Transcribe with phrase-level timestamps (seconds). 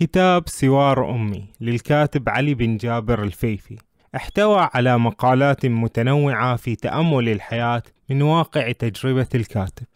[0.00, 3.76] كتاب سوار أمي للكاتب علي بن جابر الفيفي.
[4.16, 9.86] احتوى على مقالات متنوعة في تأمل الحياة من واقع تجربة الكاتب.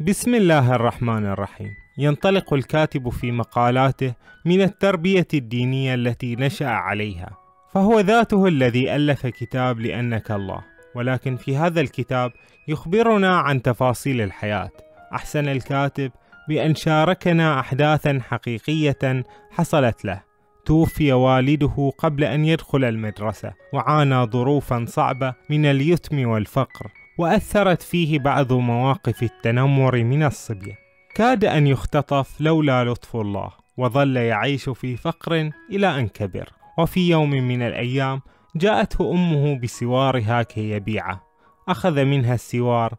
[0.00, 1.70] بسم الله الرحمن الرحيم.
[1.98, 4.14] ينطلق الكاتب في مقالاته
[4.46, 7.41] من التربية الدينية التي نشأ عليها.
[7.74, 10.64] فهو ذاته الذي ألف كتاب لأنك الله
[10.94, 12.32] ولكن في هذا الكتاب
[12.68, 14.70] يخبرنا عن تفاصيل الحياة.
[15.14, 16.10] أحسن الكاتب
[16.48, 20.22] بأن شاركنا أحداثا حقيقية حصلت له.
[20.64, 26.86] توفي والده قبل أن يدخل المدرسة وعانى ظروفا صعبة من اليتم والفقر
[27.18, 30.78] وأثرت فيه بعض مواقف التنمر من الصبية
[31.14, 36.61] كاد أن يختطف لولا لطف الله وظل يعيش في فقر إلى أن كبر.
[36.78, 38.20] وفي يوم من الأيام
[38.56, 41.22] جاءته أمه بسوارها كي يبيعه
[41.68, 42.94] أخذ منها السوار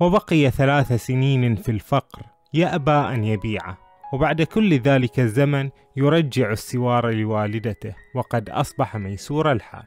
[0.00, 2.22] وبقي ثلاث سنين في الفقر
[2.54, 3.78] يأبى أن يبيعه
[4.12, 9.84] وبعد كل ذلك الزمن يرجع السوار لوالدته وقد أصبح ميسور الحال.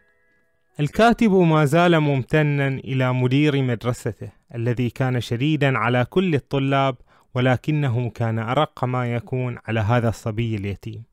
[0.80, 6.96] الكاتب ما زال ممتنا إلى مدير مدرسته الذي كان شديدا على كل الطلاب
[7.36, 11.04] ولكنه كان أرق ما يكون على هذا الصبي اليتيم.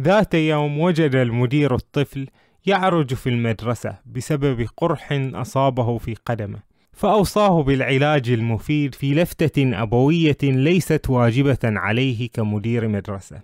[0.00, 2.26] ذات يوم وجد المدير الطفل
[2.66, 6.58] يعرج في المدرسة بسبب قرح أصابه في قدمه
[6.92, 13.40] فأوصاه بالعلاج المفيد في لفتة أبوية ليست واجبة عليه كمدير مدرسة.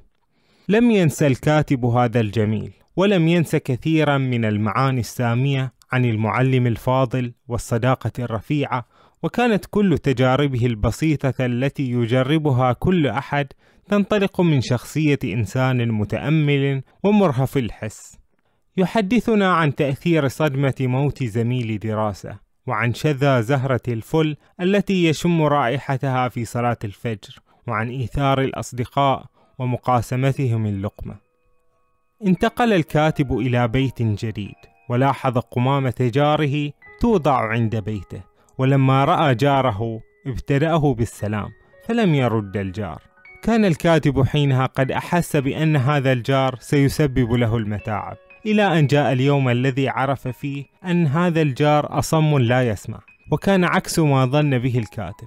[0.68, 8.12] لم ينس الكاتب هذا الجميل ولم ينس كثيرا من المعاني السامية عن المعلم الفاضل والصداقة
[8.18, 8.86] الرفيعة
[9.22, 13.46] وكانت كل تجاربه البسيطة التي يجربها كل أحد
[13.88, 18.18] تنطلق من شخصية إنسان متأمل ومرهف الحس.
[18.76, 26.44] يحدثنا عن تأثير صدمة موت زميل دراسة وعن شذا زهرة الفل التي يشم رائحتها في
[26.44, 27.38] صلاة الفجر
[27.68, 29.24] وعن إيثار الأصدقاء
[29.58, 31.16] ومقاسمتهم اللقمة.
[32.26, 34.54] انتقل الكاتب إلى بيت جديد
[34.88, 38.22] ولاحظ قمامة جاره توضع عند بيته
[38.58, 41.48] ولما رأى جاره ابتدأه بالسلام
[41.86, 43.11] فلم يرد الجار.
[43.42, 48.16] كان الكاتب حينها قد أحس بأن هذا الجار سيسبب له المتاعب
[48.46, 53.00] إلى أن جاء اليوم الذي عرف فيه أن هذا الجار أصم لا يسمع
[53.32, 55.26] وكان عكس ما ظن به الكاتب.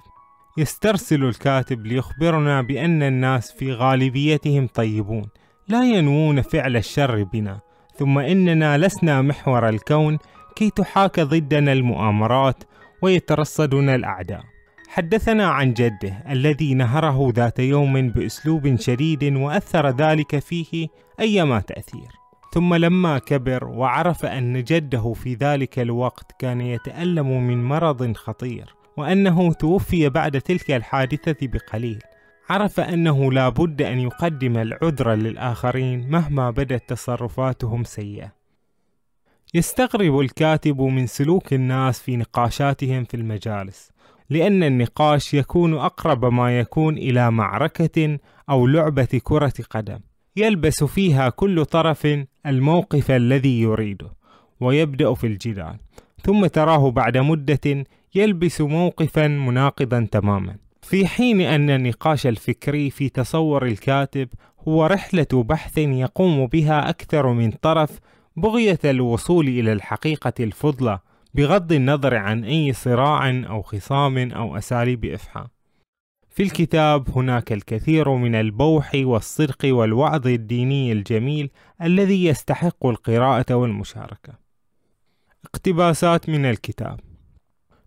[0.58, 5.28] يسترسل الكاتب ليخبرنا بأن الناس في غالبيتهم طيبون
[5.68, 7.60] لا ينوون فعل الشر بنا
[7.98, 10.18] ثم إننا لسنا محور الكون
[10.56, 12.64] كي تحاك ضدنا المؤامرات
[13.02, 14.55] ويترصدنا الأعداء.
[14.88, 20.88] حدثنا عن جده الذي نهره ذات يوم بأسلوب شديد وأثر ذلك فيه
[21.20, 22.08] أيما تأثير.
[22.54, 29.52] ثم لما كبر وعرف أن جده في ذلك الوقت كان يتألم من مرض خطير وأنه
[29.52, 32.02] توفي بعد تلك الحادثة بقليل.
[32.50, 38.32] عرف أنه لا بد أن يقدم العذر للآخرين مهما بدت تصرفاتهم سيئة.
[39.54, 43.90] يستغرب الكاتب من سلوك الناس في نقاشاتهم في المجالس
[44.30, 48.18] لأن النقاش يكون أقرب ما يكون إلى معركة
[48.50, 49.98] أو لعبة كرة قدم.
[50.36, 54.10] يلبس فيها كل طرف الموقف الذي يريده
[54.60, 55.76] ويبدأ في الجدال.
[56.22, 60.56] ثم تراه بعد مدة يلبس موقفا مناقضا تماما.
[60.82, 64.28] في حين أن النقاش الفكري في تصور الكاتب
[64.68, 67.98] هو رحلة بحث يقوم بها أكثر من طرف
[68.36, 70.98] بغية الوصول إلى الحقيقة الفضلى
[71.34, 75.46] بغض النظر عن أي صراع أو خصام أو أساليب إفحام.
[76.28, 81.50] في الكتاب هناك الكثير من البوح والصدق والوعظ الديني الجميل
[81.82, 84.46] الذي يستحق القراءة والمشاركة.
[85.44, 87.00] اقتباسات من الكتاب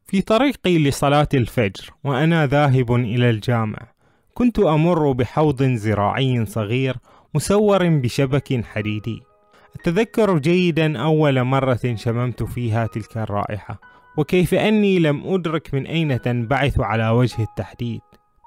[0.05, 3.93] في طريقي لصلاة الفجر وأنا ذاهب إلى الجامع
[4.33, 6.95] كنت أمر بحوض زراعي صغير
[7.35, 9.28] مسور بشبك حديدي
[9.79, 13.81] أتذكر جيدا أول مرة شممت فيها تلك الرائحة
[14.17, 18.01] وكيف أني لم أدرك من أين تنبعث على وجه التحديد.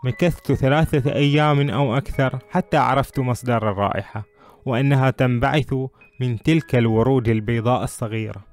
[0.04, 4.24] مكثت ثلاثة أيام أو أكثر حتى عرفت مصدر الرائحة
[4.66, 5.74] وأنها تنبعث
[6.20, 8.44] من تلك الورود البيضاء الصغيرة.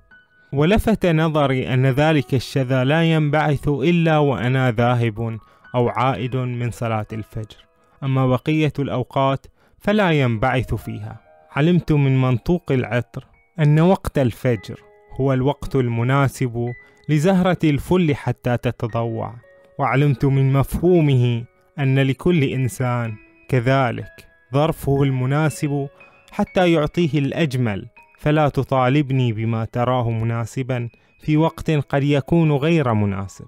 [0.54, 5.40] ولفت نظري أن ذلك الشذا لا ينبعث إلا وأنا ذاهب
[5.76, 7.58] أو عائد من صلاة الفجر.
[8.04, 9.46] أما بقية الأوقات
[9.80, 11.29] فلا ينبعث فيها.
[11.60, 13.26] علمت من منطوق العطر
[13.60, 14.80] أن وقت الفجر
[15.12, 16.74] هو الوقت المناسب
[17.10, 19.36] لزهرة الفل حتى تتضوع
[19.80, 21.44] وعلمت من مفهومه
[21.80, 23.16] أن لكل إنسان
[23.50, 25.88] كذلك ظرفه المناسب
[26.32, 27.88] حتى يعطيه الأجمل
[28.20, 30.90] فلا تطالبني بما تراه مناسبا
[31.22, 33.48] في وقت قد يكون غير مناسب.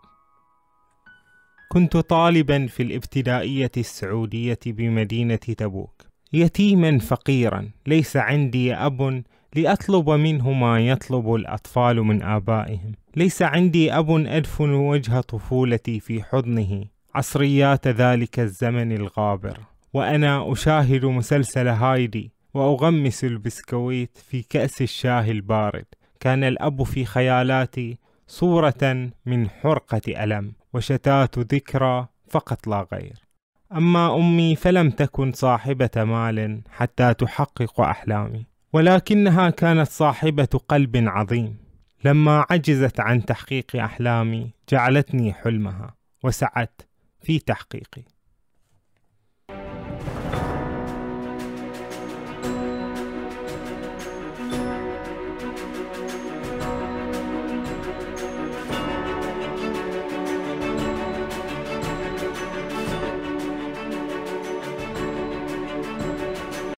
[1.69, 6.10] كنت طالبا في الابتدائية السعودية بمدينة تبوك.
[6.33, 7.69] يتيما فقيرا.
[7.87, 9.23] ليس عندي أب
[9.55, 12.91] لأطلب منه ما يطلب الأطفال من آبائهم.
[13.15, 16.85] ليس عندي أب أدفن وجه طفولتي في حضنه.
[17.15, 19.57] عصريات ذلك الزمن الغابر.
[19.93, 25.85] وأنا أشاهد مسلسل هايدي وأغمس البسكويت في كأس الشاي البارد.
[26.19, 27.97] كان الأب في خيالاتي
[28.27, 30.53] صورة من حرقة ألم.
[30.73, 33.30] وشتات ذكرى فقط لا غير.
[33.75, 41.57] أما أمي فلم تكن صاحبة مال حتى تحقق أحلامي ولكنها كانت صاحبة قلب عظيم.
[42.05, 46.81] لما عجزت عن تحقيق أحلامي جعلتني حلمها وسعت
[47.21, 48.03] في تحقيقي.